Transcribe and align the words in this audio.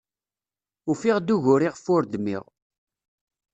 Ufiɣ-d 0.91 1.29
ugur 1.35 1.61
iɣef 1.63 1.85
ur 1.95 2.03
dmiɣ. 2.05 2.43